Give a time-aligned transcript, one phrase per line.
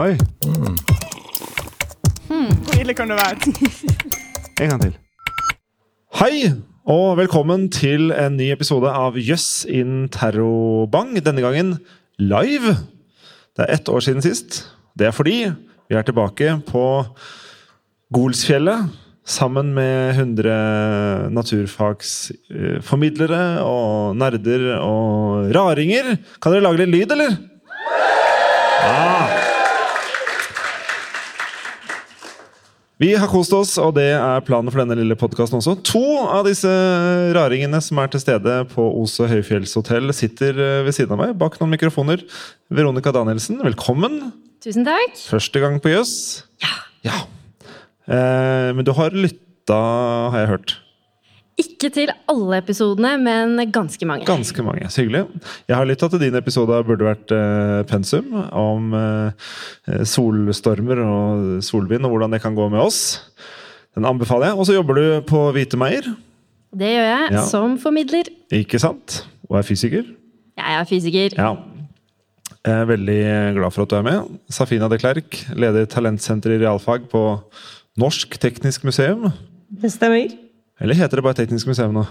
[0.00, 0.16] Oi,
[2.28, 3.36] Hvor ille kan det være?
[4.60, 4.94] en gang til.
[6.14, 6.50] Hei,
[6.88, 11.12] og velkommen til en ny episode av Jøss in Terrobang.
[11.24, 11.74] Denne gangen
[12.18, 12.76] live.
[13.56, 14.62] Det er ett år siden sist.
[14.98, 15.36] Det er fordi
[15.90, 16.84] vi er tilbake på
[18.14, 18.88] Golsfjellet
[19.24, 26.16] sammen med 100 naturfagsformidlere og nerder og raringer.
[26.42, 27.30] Kan dere lage litt lyd, eller?
[33.02, 35.72] Vi har kost oss, og det er planen for denne lille podkasten også.
[35.88, 36.70] To av disse
[37.34, 41.56] raringene som er til stede på Ose høyfjellshotell, sitter eh, ved siden av meg bak
[41.58, 42.22] noen mikrofoner.
[42.70, 44.20] Veronica Danielsen, velkommen.
[44.62, 45.18] Tusen takk.
[45.18, 46.14] Første gang på Jøss.
[46.62, 46.70] Ja.
[47.08, 47.18] Ja.
[48.06, 49.80] Eh, men du har lytta,
[50.30, 50.76] har jeg hørt.
[51.60, 54.24] Ikke til alle episodene, men ganske mange.
[54.26, 54.86] Ganske mange.
[54.90, 55.26] Så hyggelig.
[55.68, 59.50] Jeg har lytta til din episode av Burde vært eh, pensum, om eh,
[60.08, 63.02] solstormer og solvind, og hvordan det kan gå med oss.
[63.96, 64.56] Den anbefaler jeg.
[64.58, 66.08] Og så jobber du på Hvite Meier,
[66.72, 67.42] Det gjør jeg Ja.
[67.44, 68.24] som formidler.
[68.50, 69.26] ikke sant?
[69.50, 70.04] Og er fysiker.
[70.56, 71.34] Jeg er fysiker.
[71.36, 71.56] Ja.
[72.64, 73.20] Jeg er veldig
[73.58, 74.38] glad for at du er med.
[74.48, 77.42] Safina de Klerk, leder talentsenter i realfag på
[77.98, 79.30] Norsk Teknisk Museum.
[79.68, 80.30] Det stemmer.
[80.82, 82.06] Eller heter det bare Teknisk museum nå?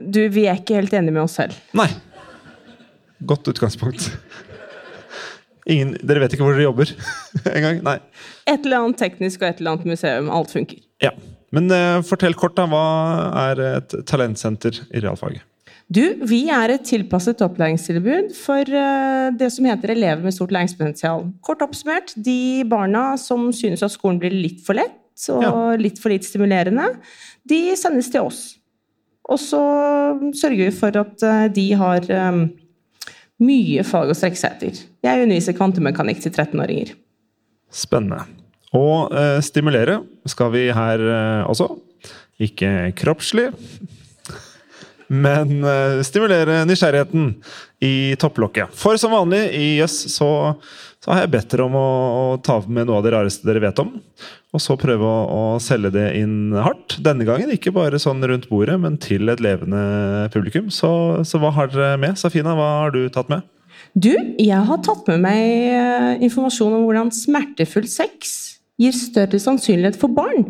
[0.00, 1.54] Du, vi er ikke helt enige med oss selv.
[1.76, 1.88] Nei.
[3.28, 4.08] Godt utgangspunkt.
[5.70, 6.90] Ingen, dere vet ikke hvor dere jobber
[7.56, 7.78] engang?
[7.86, 8.00] Nei.
[8.50, 10.32] Et eller annet teknisk og et eller annet museum.
[10.34, 10.82] Alt funker.
[11.04, 11.12] Ja.
[11.54, 12.66] Men uh, fortell kort, da.
[12.72, 12.82] Hva
[13.50, 15.44] er et talentsenter i realfaget?
[15.92, 21.28] Du, vi er et tilpasset opplæringstilbud for uh, det som heter elever med stort læringspotensial.
[21.44, 24.96] Kort oppsummert, de barna som synes at skolen blir litt for lett
[25.32, 25.52] og Ja.
[25.76, 26.88] litt for litt stimulerende,
[27.48, 28.42] de sendes til oss.
[29.30, 29.62] Og så
[30.34, 32.44] sørger vi for at eh, de har um,
[33.42, 34.82] mye fag å strekke seg etter.
[35.02, 36.94] Jeg underviser kvantemekanikk til 13-åringer.
[37.72, 38.26] Spennende.
[38.76, 41.68] Og uh, stimulere skal vi her uh, også.
[42.42, 43.50] Ikke kroppslig,
[45.24, 47.34] men uh, stimulere nysgjerrigheten
[47.82, 48.70] i topplokket.
[48.78, 50.28] For som vanlig i Jøss så,
[51.02, 51.88] så har jeg bedt dere om å,
[52.18, 53.96] å ta med noe av det rareste dere vet om.
[54.52, 56.98] Og så prøve å, å selge det inn hardt.
[57.02, 60.70] Denne gangen ikke bare sånn rundt bordet, men til et levende publikum.
[60.70, 60.92] Så,
[61.26, 62.20] så hva har dere med?
[62.20, 63.42] Safina, hva har du tatt med?
[63.92, 65.42] Du, jeg har tatt med meg
[65.74, 68.36] eh, informasjon om hvordan smertefull sex
[68.80, 70.46] gir større sannsynlighet for barn.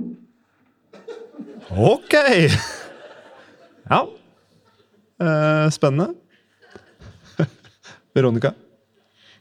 [1.72, 2.19] Ok!
[3.93, 4.06] Ja.
[5.20, 6.14] Eh, spennende.
[8.17, 8.53] Veronica?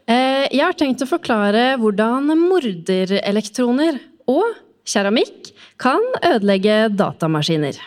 [0.07, 3.99] Eh, Jeg har tenkt å forklare hvordan morderelektroner
[4.31, 5.51] og keramikk
[5.81, 7.77] kan ødelegge datamaskiner.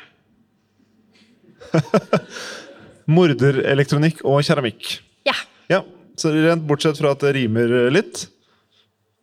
[3.14, 4.98] Morderelektronikk og keramikk.
[5.28, 5.34] Ja.
[5.72, 5.82] Ja,
[6.20, 8.26] så rent bortsett fra at det rimer litt.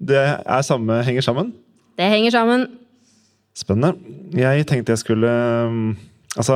[0.02, 1.52] Det er samme, henger sammen.
[1.98, 2.68] Det henger sammen.
[3.58, 3.98] Spennende.
[4.38, 5.32] Jeg tenkte jeg skulle
[5.68, 5.90] um,
[6.40, 6.56] Altså,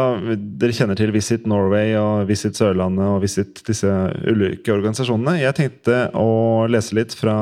[0.56, 3.90] Dere kjenner til Visit Norway og Visit Sørlandet og Visit disse
[4.24, 5.42] ulike organisasjonene.
[5.42, 7.36] Jeg tenkte å lese litt fra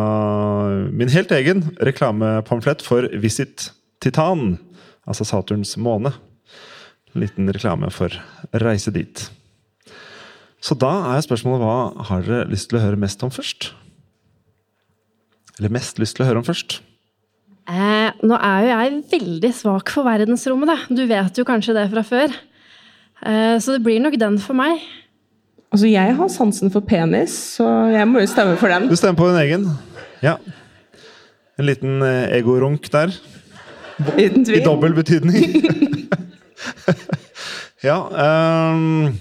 [0.90, 3.70] min helt egen reklamepamflett for Visit
[4.02, 4.58] Titan.
[5.06, 6.16] Altså Saturns måne.
[7.14, 8.16] En liten reklame for
[8.64, 9.28] reise dit.
[10.64, 13.74] Så da er spørsmålet hva har dere lyst til å høre mest om først?
[15.60, 16.80] Eller mest lyst til å høre om først?
[17.64, 20.78] Eh, nå er jo jeg veldig svak for verdensrommet, da.
[20.92, 22.34] Du vet jo kanskje det fra før.
[23.24, 24.84] Eh, så det blir nok den for meg.
[25.74, 28.90] Altså, jeg har sansen for penis, så jeg må jo stemme for den.
[28.92, 29.70] Du stemmer på din egen?
[30.22, 30.36] Ja.
[31.58, 33.16] En liten eh, egorunk der.
[34.04, 34.66] Uten I tvil.
[34.66, 35.64] dobbel betydning.
[37.88, 37.98] ja
[38.74, 39.14] um,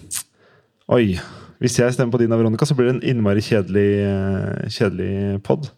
[0.89, 1.19] Oi.
[1.63, 5.69] Hvis jeg stemmer på din, Veronica, så blir det en innmari kjedelig, eh, kjedelig pod.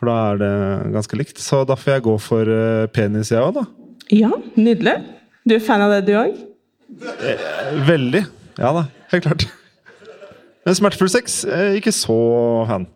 [0.00, 0.52] For da er det
[0.94, 1.40] ganske likt.
[1.44, 3.66] Så da får jeg gå for eh, penis, jeg òg, da.
[4.16, 4.96] Ja, nydelig.
[5.44, 6.38] Du er fan av det, du òg?
[7.86, 8.24] Veldig.
[8.60, 9.44] Ja da, helt klart.
[10.64, 12.16] Men smertefull sex, eh, ikke så
[12.68, 12.88] fan.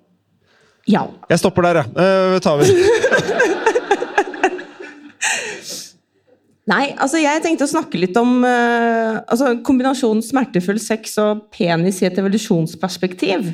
[0.88, 1.04] Ja.
[1.30, 1.92] Jeg stopper der, jeg.
[1.96, 2.40] Ja.
[2.44, 2.72] tar vi.
[6.70, 11.98] Nei, altså jeg tenkte å snakke litt om uh, altså kombinasjonen smertefull sex og penis
[12.00, 13.50] i et evolusjonsperspektiv.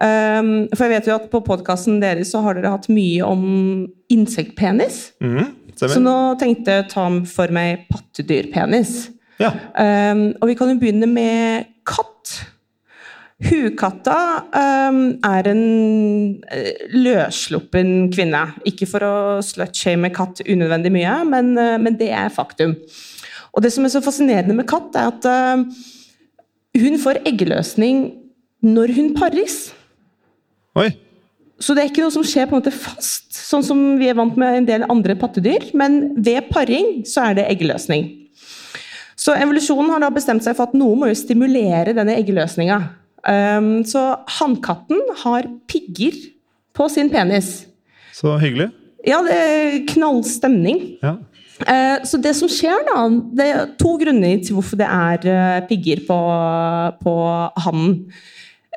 [0.00, 3.44] Um, for jeg vet jo at på podkasten deres så har dere hatt mye om
[4.10, 5.12] insektpenis.
[5.22, 8.96] Mm, Så nå tenkte jeg å ta for meg pattedyrpenis.
[9.40, 9.54] Ja.
[9.78, 11.69] Um, og vi kan jo begynne med.
[13.40, 14.16] Hukatta
[14.52, 15.62] um, er en
[16.52, 18.42] eh, løssluppen kvinne.
[18.68, 19.14] Ikke for å
[19.44, 22.74] slutshame katt unødvendig mye, men, eh, men det er faktum.
[23.56, 25.64] Og det som er så fascinerende med katt, er at eh,
[26.84, 28.10] hun får eggeløsning
[28.60, 29.70] når hun pares.
[30.76, 30.90] Oi.
[31.60, 33.32] Så det er ikke noe som skjer på en måte fast.
[33.50, 37.40] sånn som vi er vant med en del andre pattedyr, men ved paring så er
[37.40, 38.06] det eggløsning.
[39.20, 42.80] Så evolusjonen har da bestemt seg for at noe må jo stimulere denne eggløsninga.
[43.28, 44.02] Um, så
[44.38, 46.16] hannkatten har pigger
[46.76, 47.66] på sin penis.
[48.16, 48.70] Så hyggelig.
[49.06, 50.80] Ja, det er knall stemning.
[51.04, 51.16] Ja.
[51.68, 53.02] Eh, så det som skjer, da
[53.36, 56.20] Det er to grunner til hvorfor det er eh, pigger på,
[57.02, 57.14] på
[57.66, 57.98] hannen.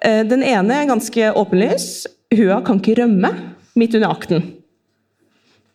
[0.04, 2.07] Eh, den ene er ganske åpenlys.
[2.34, 3.31] Hua kan ikke rømme
[3.80, 4.44] midt under akten.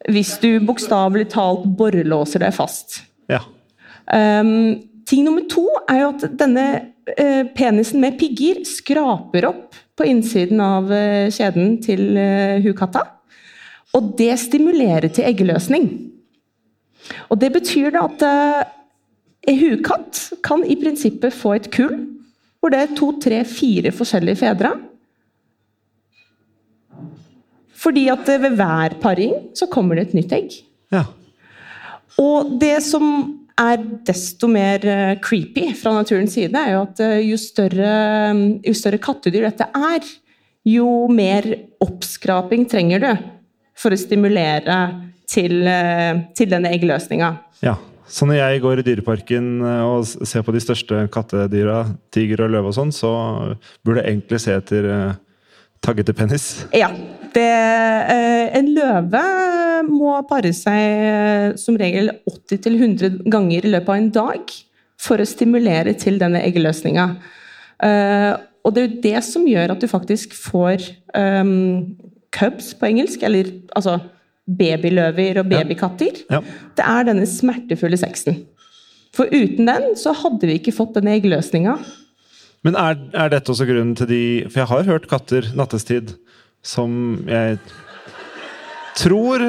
[0.08, 3.02] Hvis du bokstavelig talt borrelåser deg fast.
[3.28, 3.44] ja.
[4.08, 6.66] Um, ting nummer to er jo at denne
[7.14, 13.06] uh, penisen med pigger skraper opp på innsiden av uh, kjeden til uh, hukatta.
[13.96, 15.88] Og det stimulerer til eggeløsning.
[17.32, 18.24] Og det betyr da at
[19.48, 21.94] en hukatt kan i prinsippet få et kull
[22.58, 24.74] hvor det er to, tre, fire forskjellige fedre.
[27.78, 30.58] Fordi at ved hver paring så kommer det et nytt egg.
[30.92, 31.06] ja.
[32.18, 33.04] Og det som
[33.58, 37.92] er desto mer eh, creepy fra naturens side, er jo at eh, jo større,
[38.64, 40.08] jo større kattedyr dette er,
[40.68, 41.46] jo mer
[41.82, 43.12] oppskraping trenger du
[43.78, 44.78] for å stimulere
[45.28, 47.36] til, eh, til denne eggløsninga.
[47.66, 47.78] ja.
[48.08, 52.54] Så når jeg går i Dyreparken eh, og ser på de største kattedyra, tiger og
[52.54, 53.10] løve og sånn, så
[53.84, 54.88] burde jeg egentlig se etter
[55.84, 56.46] taggete penis.
[56.72, 56.88] Ja.
[57.34, 59.20] Det, eh, en løve
[59.90, 64.54] må pare seg eh, som regel 80-100 ganger i løpet av en dag
[64.98, 67.08] for å stimulere til denne eggløsninga.
[67.86, 68.34] Eh,
[68.66, 70.82] og det er jo det som gjør at du faktisk får
[71.16, 71.94] um,
[72.34, 73.48] cubs på engelsk, eller
[73.78, 73.96] altså
[74.58, 76.24] babyløver og babykatter.
[76.28, 76.42] Ja.
[76.76, 78.42] Det er denne smertefulle sexen.
[79.16, 81.78] For uten den så hadde vi ikke fått denne eggløsninga.
[82.66, 86.16] Men er, er dette også grunnen til de For jeg har hørt katter nattestid
[86.66, 87.60] som jeg
[88.98, 89.44] tror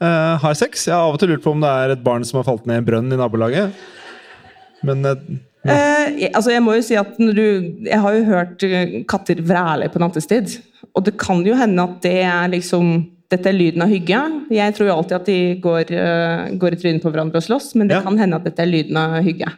[0.00, 0.86] eh, har sex.
[0.88, 2.66] Jeg har av og til lurt på om det er et barn som har falt
[2.66, 3.72] ned i en brønn i nabolaget.
[4.86, 5.16] Men eh,
[5.66, 7.42] Eh, altså jeg må jo si at du,
[7.88, 8.64] Jeg har jo hørt
[9.10, 10.60] katter vræle på nattestid.
[10.94, 14.18] Og det kan jo hende at det er liksom dette er lyden av hygge.
[14.54, 17.72] Jeg tror jo alltid at de går, uh, går i trynet på hverandre og slåss,
[17.74, 18.02] men det Ja.
[18.04, 19.50] kan hende at dette er lyden av hygge.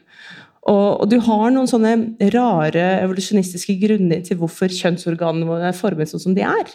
[0.68, 1.94] Og, og du har noen sånne
[2.34, 6.74] rare evolusjonistiske grunner til hvorfor kjønnsorganene våre er formet sånn som de er.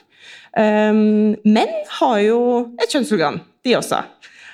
[0.57, 2.39] Um, menn har jo
[2.81, 4.01] et kjønnsorgan, de også.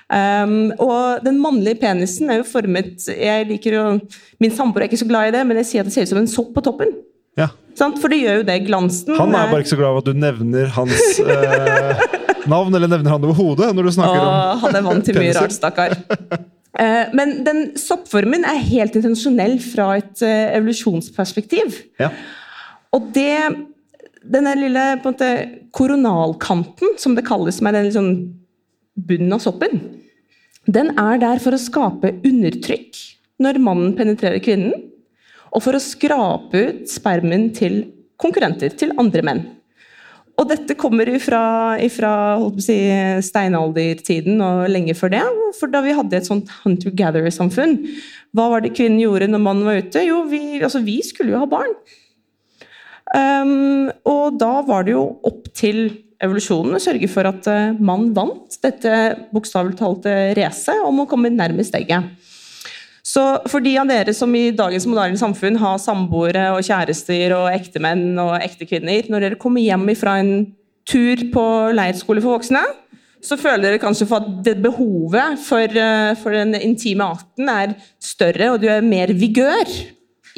[0.09, 3.81] Um, og den mannlige penisen er jo formet jeg liker jo,
[4.41, 6.13] Min samboer er ikke så glad i det, men jeg sier at det ser ut
[6.15, 6.95] som en sopp på toppen.
[7.39, 7.51] ja.
[7.79, 7.99] Sant?
[8.01, 8.57] For det gjør jo det.
[8.65, 12.01] Glansen Han er bare ikke så glad av at du nevner hans eh,
[12.49, 15.35] navn, eller nevner han overhodet når du snakker om Og han er vant til mye
[15.37, 15.95] rart, stakkar.
[16.79, 21.83] Eh, Men den soppformen er helt intensjonell fra et eh, evolusjonsperspektiv.
[22.01, 22.13] Ja.
[22.95, 23.65] Og det
[24.29, 25.27] Denne lille måte,
[25.71, 28.09] koronalkanten, som det kalles, som er den liksom
[29.07, 29.79] bunnen av soppen,
[30.67, 32.99] den er der for å skape undertrykk
[33.39, 34.75] når mannen penetrerer kvinnen,
[35.55, 37.79] og for å skrape ut spermen til
[38.19, 39.41] konkurrenter, til andre menn.
[40.39, 42.77] Og dette kommer å si,
[43.27, 45.23] steinaldertiden og lenge før det.
[45.57, 47.75] For da vi hadde et sånt hunter-gatherer-samfunn,
[48.37, 50.05] hva var det kvinnen gjorde når mannen var ute?
[50.07, 51.73] Jo, vi, altså, vi skulle jo ha barn.
[53.09, 55.87] Um, og da var det jo opp til
[56.21, 58.91] evolusjonen å sørge for at uh, mann vant dette
[59.33, 62.11] bokstavelig talte racet om å komme nærmest egget.
[63.09, 67.47] Så for de av dere som i dagens moderne samfunn har samboere og kjærester og
[67.55, 70.33] ektemenn og ektekvinner, når dere kommer hjem fra en
[70.89, 71.45] tur på
[71.77, 72.61] leirskole for voksne,
[73.25, 77.75] så føler dere kanskje for at det behovet for, eh, for den intime akten er
[77.99, 79.67] større, og du er mer vigør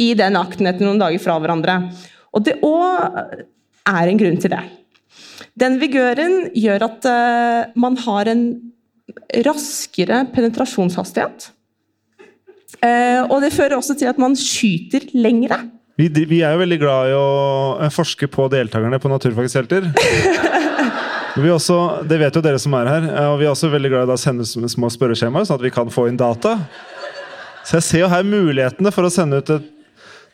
[0.02, 1.78] i den akten etter noen dager fra hverandre.
[2.34, 3.36] Og det òg
[3.86, 4.64] er en grunn til det.
[5.60, 8.46] Den vigøren gjør at eh, man har en
[9.46, 11.52] raskere penetrasjonshastighet.
[12.82, 15.60] Eh, og det fører også til at man skyter lengre.
[16.00, 17.26] Vi, vi er jo veldig glad i å
[17.84, 19.92] eh, forske på deltakerne på Naturfagshelter.
[21.32, 23.06] Vi også, det vet jo dere som er her.
[23.08, 25.64] eh, Og vi er også veldig glad i å sende ut små spørreskjemaer, sånn at
[25.64, 26.58] vi kan få inn data.
[27.64, 29.70] Så jeg ser jo her mulighetene for å sende ut et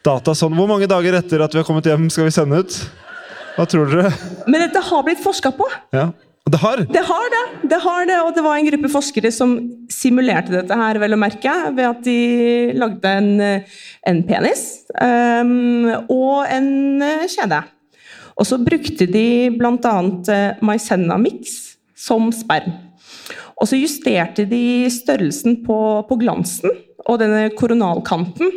[0.07, 0.55] data sånn.
[0.57, 2.79] Hvor mange dager etter at vi har kommet hjem, skal vi sende ut?
[3.57, 4.09] Hva tror dere?
[4.49, 5.67] Men dette har blitt forska på.
[5.93, 6.07] Ja.
[6.47, 6.81] Det har!
[6.87, 9.57] Det har det, det har det, og det var en gruppe forskere som
[9.91, 12.19] simulerte dette her, vel å merke, ved at de
[12.77, 14.63] lagde en, eh, en penis
[14.95, 16.69] um, og en
[17.03, 17.59] eh, kjede.
[18.37, 19.27] Og så brukte de
[19.57, 19.95] bl.a.
[20.63, 21.57] Mycena mix
[21.97, 22.77] som sperm.
[23.57, 25.77] Og så justerte de størrelsen på,
[26.07, 26.71] på glansen
[27.07, 28.53] og denne koronalkanten.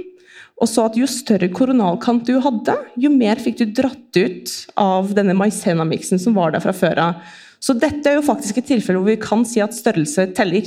[0.60, 5.14] Og så at jo større koronalkant du hadde, jo mer fikk du dratt ut av
[5.16, 7.30] denne Mycena-miksen som var der fra før av.
[7.60, 10.64] Så dette er jo faktisk et tilfelle hvor vi kan si at størrelse teller.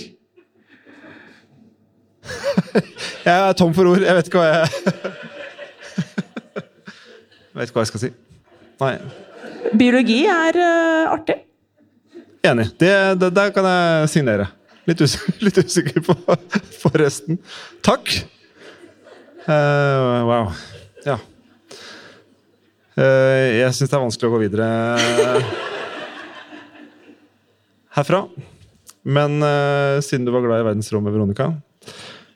[3.25, 4.03] Jeg er tom for ord.
[4.05, 4.67] Jeg vet ikke hva jeg
[6.53, 8.09] Jeg vet ikke hva jeg skal si.
[8.83, 8.93] Nei.
[9.79, 11.38] Biologi er uh, artig.
[12.43, 12.67] Enig.
[12.79, 14.47] Det, det, der kan jeg signere.
[14.89, 17.39] Litt, us litt usikker på, på, resten.
[17.85, 18.12] Takk.
[19.47, 20.50] Uh, wow.
[21.07, 21.19] Ja.
[22.97, 23.03] Uh,
[23.62, 25.73] jeg syns det er vanskelig å gå videre
[27.97, 28.25] herfra.
[29.03, 29.39] Men
[30.05, 31.50] siden du var glad i verdensrommet, Veronica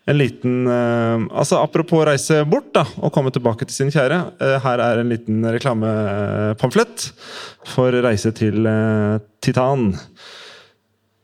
[0.08, 4.20] en liten uh, altså Apropos reise bort da, og komme tilbake til sin kjære.
[4.40, 7.10] Uh, her er en liten reklamepamflett
[7.68, 9.92] for reise til uh, Titan.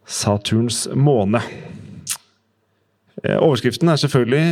[0.04, 1.40] Saturns måne.
[3.24, 4.46] Overskriften er selvfølgelig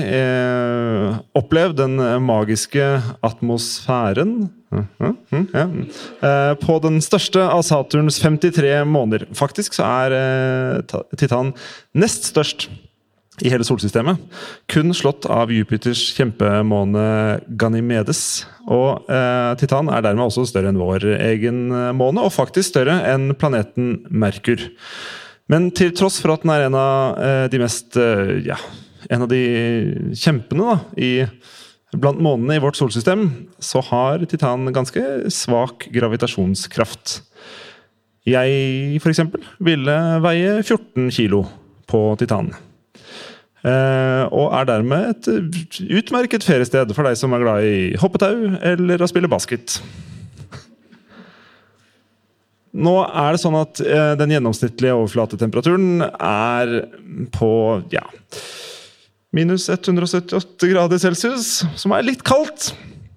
[1.35, 4.47] 'Opplev den magiske atmosfæren'
[6.61, 9.27] på den største av Saturns 53 måneder.
[9.35, 10.85] Faktisk så er
[11.19, 11.51] Titan
[11.97, 12.69] nest størst
[13.41, 14.19] i hele solsystemet.
[14.71, 17.05] Kun slått av Jupiters kjempemåne
[17.59, 18.43] Ganymedes.
[18.69, 22.99] Og eh, Titan er dermed også større enn vår egen eh, måne, og faktisk større
[23.09, 24.61] enn planeten Merkur.
[25.51, 28.59] Men til tross for at den er en av eh, de mest eh, ja,
[29.09, 29.41] en av de
[30.17, 31.11] kjempene da, i,
[31.99, 33.25] blant månene i vårt solsystem,
[33.59, 37.19] så har Titan ganske svak gravitasjonskraft.
[38.27, 41.45] Jeg, for eksempel, ville veie 14 kilo
[41.89, 42.53] på Titan.
[43.61, 49.03] Uh, og er dermed et utmerket feriested for deg som er glad i hoppetau eller
[49.03, 49.77] å spille basket.
[52.71, 56.73] Nå er det sånn at uh, den gjennomsnittlige overflatetemperaturen er
[57.35, 57.51] på
[57.93, 58.05] ja,
[59.35, 62.71] minus 178 grader celsius, som er litt kaldt.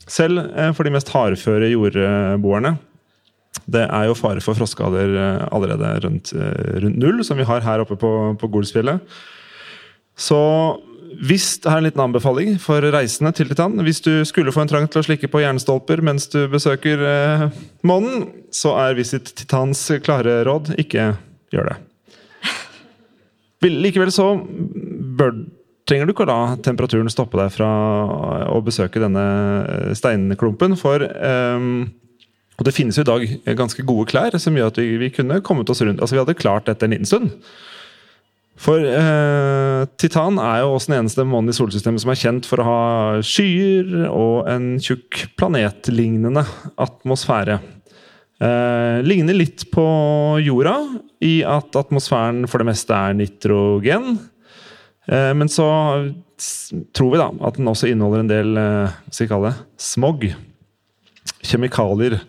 [0.05, 2.77] Selv uh, for de mest hardføre jordboerne.
[3.71, 5.15] Det er jo fare for frostskader
[5.55, 8.99] allerede rundt, rundt, null, som vi har her oppe på, på Golsfjellet.
[10.19, 10.41] Så
[11.23, 14.71] hvis det er en liten anbefaling for reisende til Titan Hvis du skulle få en
[14.71, 17.45] trang til å slikke på jernstolper mens du besøker eh,
[17.87, 21.13] månen, så er Visit Titans klare råd ikke
[21.55, 21.77] gjør det.
[23.65, 24.27] Likevel så
[25.19, 25.39] bør,
[25.89, 27.69] trenger du ikke å la temperaturen stoppe deg fra
[28.49, 29.27] å besøke denne
[29.65, 30.79] eh, steinklumpen.
[30.81, 31.85] For um,
[32.55, 33.25] og det finnes jo i dag
[33.59, 35.99] ganske gode klær som gjør at vi, vi kunne kommet oss rundt.
[35.99, 37.33] Altså Vi hadde klart dette en liten stund.
[38.55, 42.63] For eh, Titan er jo også den eneste månen i solsystemet som er kjent for
[42.63, 42.83] å ha
[43.27, 46.45] skyer og en tjukk planetlignende
[46.79, 47.59] atmosfære.
[48.45, 49.85] Eh, ligner litt på
[50.45, 50.77] jorda
[51.27, 54.21] i at atmosfæren for det meste er nitrogen.
[55.11, 55.69] Eh, men så
[56.97, 60.29] tror vi da at den også inneholder en del hva skal vi kalle det, smog.
[61.45, 62.25] Kjemikalier Eh,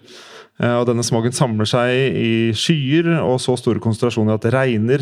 [0.55, 5.01] og denne smogen samler seg i skyer og så store konsentrasjoner at det regner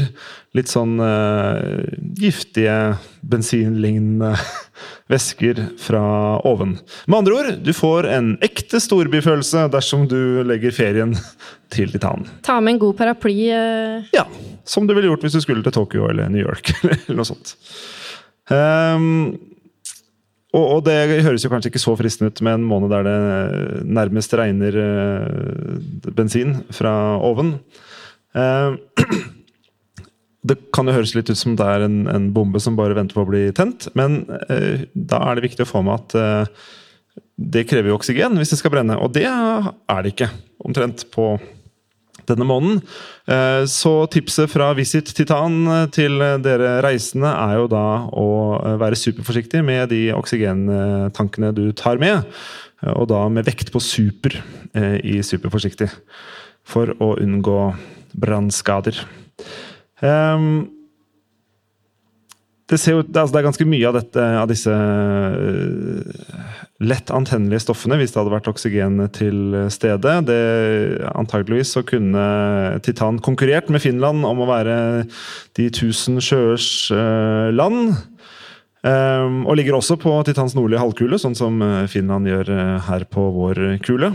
[0.57, 1.83] litt sånn uh,
[2.17, 4.31] giftige, bensinlignende
[5.13, 6.01] væsker fra
[6.49, 6.79] oven.
[7.05, 11.13] Med andre ord, du får en ekte storbyfølelse dersom du legger ferien
[11.73, 12.25] til Titan.
[12.45, 13.37] Ta med en god paraply.
[13.53, 14.09] Uh...
[14.15, 14.25] Ja,
[14.65, 16.73] som du ville gjort hvis du skulle til Tokyo eller New York.
[16.89, 17.53] eller noe sånt.
[18.49, 19.37] Um,
[20.53, 23.85] og, og, det høres jo kanskje ikke så fristende ut med en måned der det
[23.89, 26.93] nærmest regner uh, bensin fra
[27.25, 27.55] oven.
[28.37, 28.77] Uh,
[30.49, 33.17] det kan jo høres litt ut som det er en, en, bombe som bare venter
[33.17, 36.61] på å bli tent, men uh, da er det viktig å få med at
[37.33, 40.29] det krever jo oksygen hvis det skal brenne, og det er det ikke
[40.63, 41.33] omtrent på
[42.29, 42.81] denne måneden.
[43.29, 48.27] Eh, så tipset fra Visit Titan eh, til dere reisende er jo da å
[48.59, 52.23] eh, være superforsiktig med de oksygentankene du tar med.
[52.93, 54.33] Og da med vekt på super
[54.75, 55.87] i superforsiktig.
[56.67, 57.59] For å unngå
[58.19, 58.97] brannskader.
[60.03, 60.82] Um,
[62.71, 66.53] det, jo, det, altså det, er ganske mye av, dette, av disse uh,
[66.83, 70.15] lett antennelige stoffene hvis det hadde vært oksygen til stede.
[70.29, 70.39] Det,
[71.11, 72.23] antageligvis så kunne
[72.85, 74.77] Titan konkurrert med Finland om å være
[75.59, 77.97] de tusen sjøers uh, land.
[78.83, 82.49] Um, og ligger også på Titans nordlige halvkule, sånn som Finland gjør
[82.83, 84.11] her på vår kule.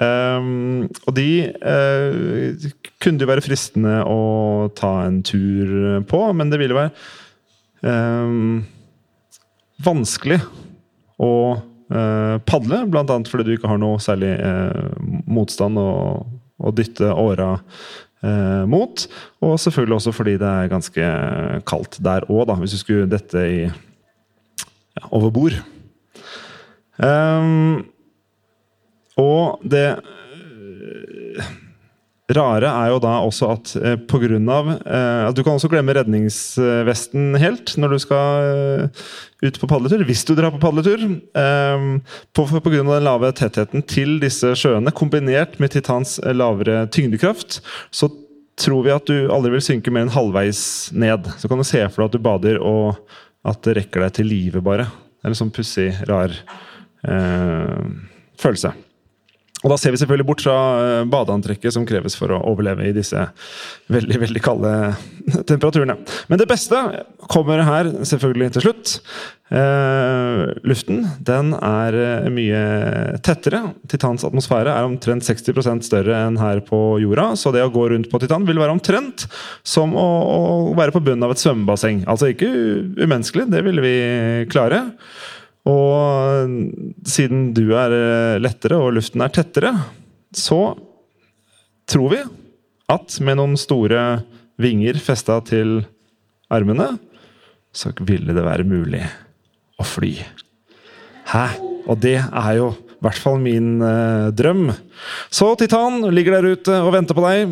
[0.00, 1.28] Um, og de
[1.60, 2.64] uh,
[3.00, 6.92] kunne det jo være fristende å ta en tur på, men det ville være
[7.84, 8.38] eh,
[9.84, 10.40] vanskelig
[11.22, 13.18] å eh, padle, bl.a.
[13.28, 14.96] fordi du ikke har noe særlig eh,
[15.30, 15.90] motstand å,
[16.58, 17.52] å dytte åra
[18.24, 19.06] eh, mot.
[19.44, 21.10] Og selvfølgelig også fordi det er ganske
[21.68, 25.56] kaldt der òg, hvis du skulle dette i ja, over bord.
[26.94, 27.82] Um,
[29.18, 29.96] og det
[32.32, 33.96] rare er jo da også at eh,
[34.48, 39.04] av eh, at Du kan også glemme redningsvesten helt når du skal eh,
[39.44, 41.04] ut på padletur, hvis du drar på padletur.
[41.04, 41.86] Eh,
[42.40, 47.60] av den lave tettheten til disse sjøene, kombinert med Titans lavere tyngdekraft,
[47.92, 48.08] så
[48.56, 51.28] tror vi at du aldri vil synke mer enn halvveis ned.
[51.40, 52.94] Så kan du se for deg at du bader, og
[53.44, 54.88] at det rekker deg til livet, bare.
[54.88, 56.32] Det er en sånn pussig, rar
[57.04, 57.86] eh,
[58.40, 58.72] følelse.
[59.64, 62.96] Og da ser vi selvfølgelig bort fra eh, badeantrekket som kreves for å overleve i
[62.96, 63.22] disse
[63.92, 64.74] veldig veldig kalde
[65.50, 65.96] temperaturene.
[66.28, 66.80] Men det beste
[67.32, 68.98] kommer her selvfølgelig til slutt.
[69.54, 72.62] Eh, luften den er eh, mye
[73.24, 73.60] tettere.
[73.88, 77.30] Titans atmosfære er omtrent 60 større enn her på jorda.
[77.40, 79.24] Så det å gå rundt på Titan vil være omtrent
[79.64, 82.04] som å, å være på bunnen av et svømmebasseng.
[82.04, 82.50] Altså ikke
[83.00, 83.96] umenneskelig, det ville vi
[84.52, 84.84] klare.
[85.70, 86.50] Og
[87.08, 89.72] siden du er eh, lettere og luften er tettere,
[90.34, 90.74] så
[91.88, 92.20] tror vi
[92.92, 94.02] at med noen store
[94.60, 95.78] vinger festa til
[96.52, 96.94] armene,
[97.74, 99.02] så ville det være mulig
[99.80, 100.12] å fly.
[101.32, 101.46] Hæ?
[101.88, 102.70] Og det er jo
[103.04, 104.70] i hvert fall min eh, drøm.
[105.28, 107.50] Så Titan ligger der ute og venter på deg.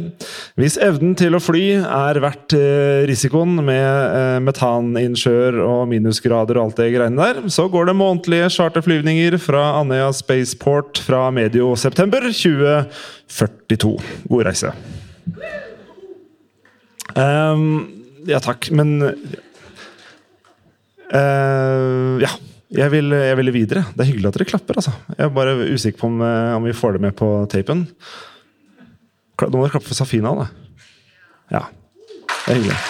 [0.56, 6.70] Hvis evnen til å fly er verdt eh, risikoen med eh, metaninnsjøer og minusgrader og
[6.70, 12.24] alt det greiene der, så går det månedlige charterflyvninger fra Andøya Spaceport fra medio september
[12.32, 13.92] 2042.
[14.32, 14.72] God reise.
[17.12, 17.92] Um,
[18.24, 19.02] ja takk, men
[21.12, 22.32] uh, Ja.
[22.72, 23.84] Jeg vil, jeg vil, videre.
[23.92, 24.78] Det er hyggelig at dere klapper.
[24.80, 24.94] altså.
[25.12, 27.84] Jeg er bare usikker på om, eh, om vi får det med på tapen.
[29.42, 30.32] Nå må dere klappe for Safina.
[30.32, 30.46] da.
[31.52, 31.64] Ja.
[32.46, 32.80] Det er hyggelig.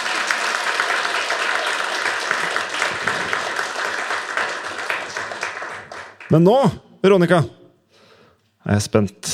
[6.31, 6.57] Men nå,
[7.03, 7.43] Veronica,
[8.65, 9.33] er jeg spent.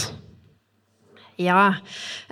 [1.40, 1.76] Ja.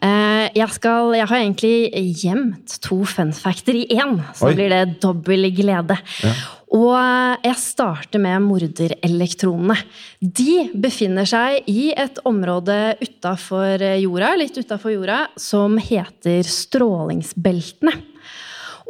[0.03, 4.55] Eh, jeg, skal, jeg har egentlig gjemt to fun factor i én, så Oi.
[4.57, 5.95] blir det dobbel glede.
[6.25, 6.33] Ja.
[6.75, 6.97] Og
[7.45, 9.77] jeg starter med morderelektronene.
[10.19, 17.95] De befinner seg i et område utafor jorda, litt utafor jorda, som heter strålingsbeltene.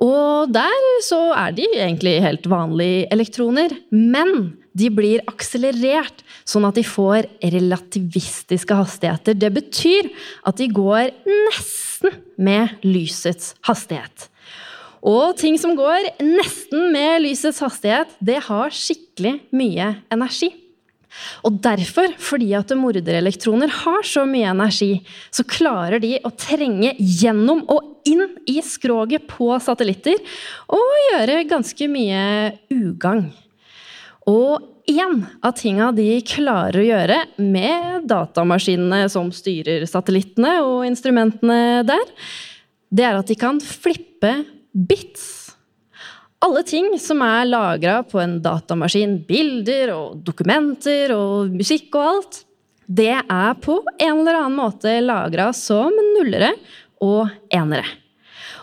[0.04, 6.78] Og der så er de egentlig helt vanlige elektroner, men de blir akselerert sånn at
[6.78, 9.38] de får relativistiske hastigheter.
[9.38, 10.10] Det betyr
[10.46, 11.14] at de går
[11.50, 14.30] nesten med lysets hastighet.
[15.06, 20.54] Og ting som går nesten med lysets hastighet, det har skikkelig mye energi.
[21.48, 24.92] Og derfor, fordi at morderelektroner har så mye energi,
[25.34, 30.20] så klarer de å trenge gjennom og inn i skroget på satellitter
[30.74, 32.24] og gjøre ganske mye
[32.74, 33.30] ugagn.
[34.28, 41.84] Og en av tinga de klarer å gjøre med datamaskinene som styrer satellittene og instrumentene
[41.88, 42.06] der,
[42.88, 44.32] det er at de kan flippe
[44.78, 45.56] bits.
[46.46, 52.44] Alle ting som er lagra på en datamaskin, bilder og dokumenter og musikk og alt,
[52.88, 56.54] det er på en eller annen måte lagra som nullere
[57.04, 57.88] og enere.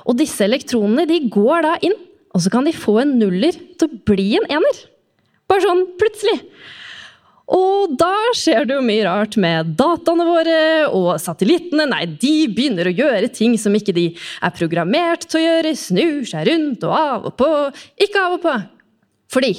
[0.06, 1.96] Og disse elektronene de går da inn,
[2.34, 4.80] og så kan de få en nuller til å bli en ener.
[5.50, 6.38] Bare sånn plutselig.
[7.52, 11.84] Og da skjer det jo mye rart med dataene våre og satellittene.
[11.90, 15.74] Nei, de begynner å gjøre ting som ikke de er programmert til å gjøre.
[15.76, 17.50] Snur seg rundt og av og på.
[18.00, 18.54] Ikke av og på.
[19.34, 19.52] Fordi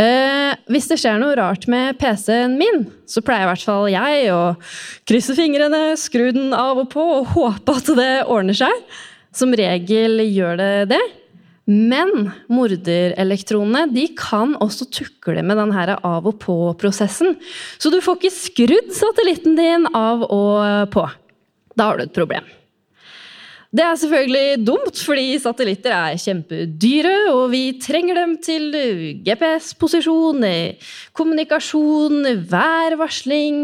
[0.00, 4.28] eh, hvis det skjer noe rart med PC-en min, så pleier i hvert fall jeg
[4.34, 4.42] å
[5.08, 8.86] krysse fingrene, skru den av og på og håpe at det ordner seg.
[9.32, 11.04] Som regel gjør det det.
[11.70, 17.36] Men morderelektronene de kan også tukle med denne av og på-prosessen.
[17.78, 21.06] Så du får ikke skrudd satellitten din av og på.
[21.78, 22.48] Da har du et problem.
[23.72, 28.66] Det er selvfølgelig dumt, fordi satellitter er kjempedyre, og vi trenger dem til
[29.24, 30.44] GPS-posisjon,
[31.16, 32.18] kommunikasjon,
[32.50, 33.62] værvarsling,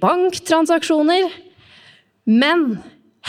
[0.00, 1.28] banktransaksjoner.
[2.24, 2.78] Men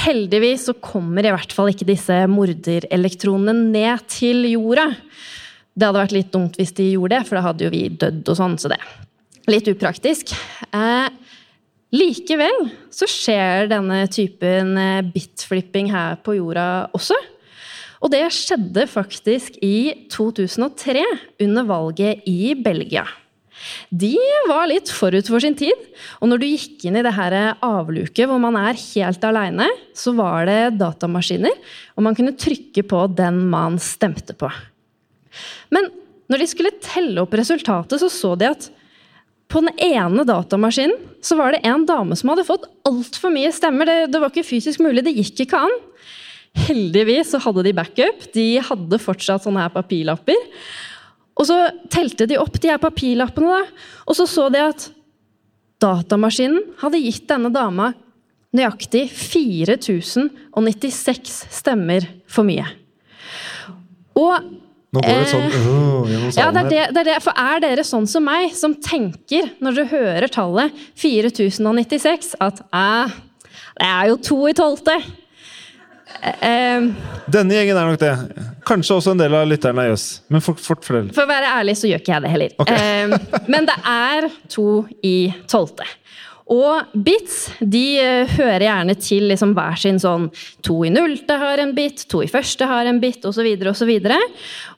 [0.02, 4.90] Heldigvis så kommer i hvert fall ikke disse morderelektronene ned til jorda.
[5.74, 8.32] Det hadde vært litt dumt hvis de gjorde det, for da hadde jo vi dødd
[8.34, 8.58] og sånn.
[8.62, 8.80] Så det
[9.52, 10.34] litt upraktisk.
[10.74, 11.08] Eh,
[11.94, 17.18] likevel så skjer denne typen eh, bitflipping her på jorda også.
[18.04, 21.04] Og det skjedde faktisk i 2003,
[21.46, 23.06] under valget i Belgia
[23.90, 24.16] de
[24.50, 25.88] var litt forut for sin tid.
[26.20, 30.16] Og når du gikk inn i det her avluket hvor man er helt aleine, så
[30.18, 31.56] var det datamaskiner,
[31.98, 34.52] og man kunne trykke på den man stemte på.
[35.74, 35.90] Men
[36.32, 38.70] når de skulle telle opp resultatet, så så de at
[39.52, 43.90] på den ene datamaskinen så var det en dame som hadde fått altfor mye stemmer.
[43.90, 45.76] Det, det, var ikke fysisk mulig, det gikk ikke an.
[46.66, 48.26] Heldigvis så hadde de backup.
[48.34, 50.50] De hadde fortsatt sånne her papirlapper.
[51.40, 51.58] Og så
[51.92, 53.64] telte de opp de her papirlappene, da,
[54.06, 54.92] og så så de at
[55.84, 57.94] datamaskinen hadde gitt denne dama
[58.54, 62.66] nøyaktig 4096 stemmer for mye.
[64.14, 64.34] Og
[64.94, 67.24] Nå går det sånn øh, ja, det er det, det er det.
[67.26, 70.70] For er dere sånn som meg, som tenker når dere hører tallet
[71.02, 73.10] 4096, at eh,
[73.82, 74.94] det er jo to i tolvte?
[76.24, 76.86] Eh,
[77.34, 78.14] Denne gjengen er nok det.
[78.68, 80.06] Kanskje også en del av lytterne er jøss.
[80.32, 81.10] Men fort, fort fortell.
[81.16, 82.56] for å være ærlig så gjør ikke jeg det heller.
[82.64, 84.68] Eh, men det er to
[85.04, 85.18] i
[85.52, 85.88] tolvte.
[86.54, 90.28] Og bits de eh, hører gjerne til liksom hver sin sånn
[90.68, 93.48] To i nullte har en bit, to i første har en bit, osv.
[93.72, 93.92] osv.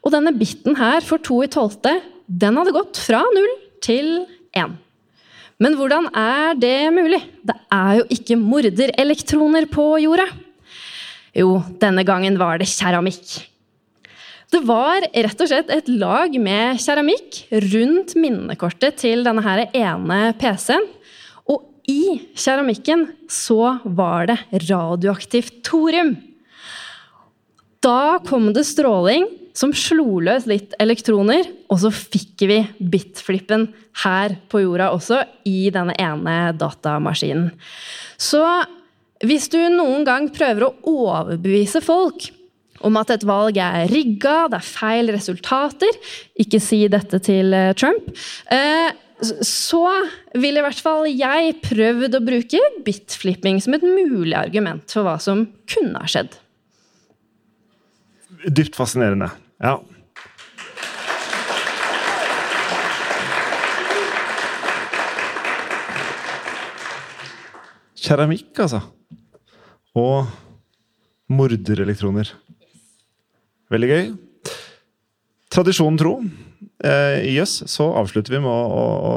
[0.02, 4.12] Og denne biten her for to i tolvte, den hadde gått fra null til
[4.56, 4.78] én.
[5.62, 7.22] Men hvordan er det mulig?
[7.46, 10.26] Det er jo ikke morderelektroner på jorda.
[11.36, 13.42] Jo, denne gangen var det keramikk.
[14.52, 20.20] Det var rett og slett et lag med keramikk rundt minnekortet til denne her ene
[20.38, 20.86] PC-en.
[21.50, 24.38] Og i keramikken så var det
[24.70, 26.14] radioaktivt thorium.
[27.84, 33.70] Da kom det stråling som slo løs litt elektroner, og så fikk vi bitflippen
[34.04, 37.52] her på jorda også, i denne ene datamaskinen.
[38.20, 38.42] Så
[39.24, 42.28] hvis du noen gang prøver å overbevise folk
[42.84, 45.96] om at et valg er rigga, det er feil resultater
[46.36, 48.10] Ikke si dette til eh, Trump.
[48.52, 49.80] Eh, så
[50.36, 55.16] ville i hvert fall jeg prøvd å bruke bitflipping som et mulig argument for hva
[55.22, 56.36] som kunne ha skjedd.
[58.44, 59.30] Dypt fascinerende.
[59.64, 59.78] Ja.
[68.06, 68.84] Keramikk, altså.
[69.96, 70.26] Og
[71.32, 72.30] morderelektroner.
[73.72, 74.04] Veldig gøy.
[75.56, 76.18] Tradisjonen tro,
[76.84, 79.14] eh, i jøss så avslutter vi med å, å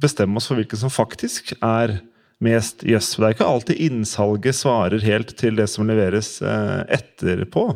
[0.00, 1.98] bestemme oss for hvilken som faktisk er
[2.40, 3.16] mest jøss.
[3.16, 7.66] Det er ikke alltid innsalget svarer helt til det som leveres eh, etterpå.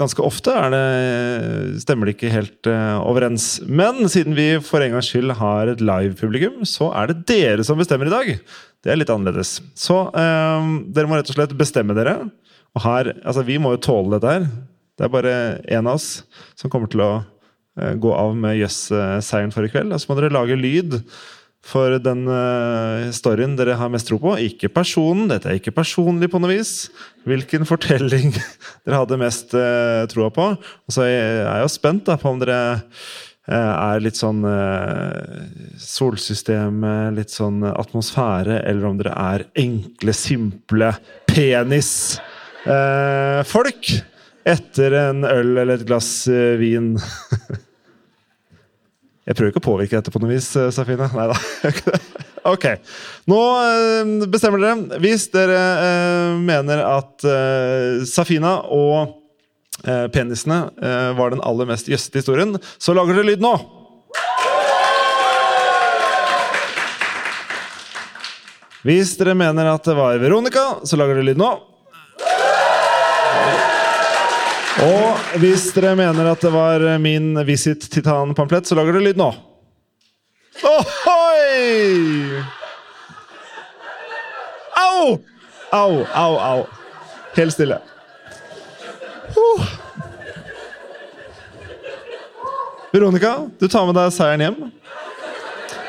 [0.00, 0.84] Ganske ofte det,
[1.82, 3.58] stemmer det ikke helt eh, overens.
[3.68, 7.80] Men siden vi for en gangs skyld har et live-publikum, så er det dere som
[7.80, 8.30] bestemmer i dag.
[8.82, 9.58] Det er litt annerledes.
[9.78, 12.16] Så eh, dere må rett og slett bestemme dere.
[12.72, 14.48] Og her, altså Vi må jo tåle dette her.
[14.96, 15.36] Det er bare
[15.68, 16.22] én av oss
[16.56, 19.92] som kommer til å eh, gå av med jøss-seieren for i kveld.
[19.92, 21.02] Og så må dere lage lyd
[21.62, 24.34] for den eh, storyen dere har mest tro på.
[24.42, 26.90] Ikke personen, dette er ikke personlig på noe vis.
[27.28, 28.34] Hvilken fortelling
[28.84, 30.46] dere hadde mest uh, troa på.
[30.58, 32.58] Og så er jeg jo spent da, på om dere
[33.46, 36.82] eh, er litt sånn solsystemet, solsystem,
[37.14, 40.90] litt sånn atmosfære, eller om dere er enkle, simple
[41.30, 42.22] penisfolk.
[44.42, 46.26] etter en øl eller et glass
[46.58, 46.98] vin.
[49.22, 51.06] Jeg prøver ikke å påvirke dette på noe vis, Safine.
[51.14, 51.36] Nei da.
[52.54, 52.66] ok.
[53.30, 55.00] Nå uh, bestemmer dere.
[55.02, 57.28] Hvis dere uh, mener at
[58.10, 59.18] Safina og
[60.14, 60.56] penisene
[61.18, 63.54] var den aller mest jøssete historien, så lager dere lyd nå!
[68.86, 71.50] Hvis dere mener at det var Veronica, så lager dere lyd nå.
[74.82, 79.28] Og hvis dere mener at det var min Visit Titan-pamplett, så lager dere lyd nå.
[80.62, 82.42] Ohoi!
[84.82, 85.18] Au!
[85.72, 86.66] Au, au, au.
[87.36, 87.78] Helt stille.
[89.36, 89.64] Uh.
[92.92, 94.58] Veronica, du tar med deg seieren hjem.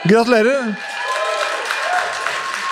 [0.08, 0.93] Gratulerer!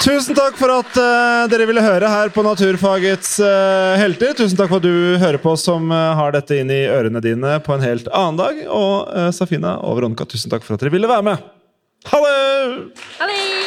[0.02, 4.34] Tusen takk for at uh, dere ville høre her på Naturfagets uh, helter.
[4.34, 7.60] Tusen takk for at du hører på som uh, har dette inn i ørene dine
[7.62, 8.64] på en helt annen dag.
[8.66, 11.50] Og Safina og Veronica, tusen takk for at dere ville være med.
[12.10, 12.24] Ha!
[12.26, 13.61] Det!